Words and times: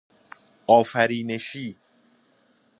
آفرینشی 0.67 1.77